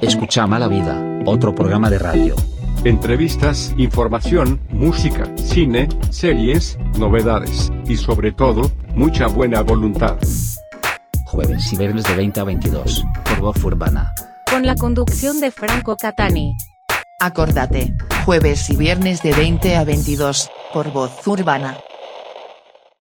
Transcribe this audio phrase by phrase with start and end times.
[0.00, 2.34] Escucha Mala Vida, otro programa de radio.
[2.84, 10.16] Entrevistas, información, música, cine, series, novedades, y sobre todo, mucha buena voluntad.
[11.26, 14.14] Jueves y viernes de 20 a 22, por Voz Urbana.
[14.50, 16.56] Con la conducción de Franco Catani.
[17.20, 17.94] Acordate,
[18.24, 21.76] jueves y viernes de 20 a 22, por Voz Urbana.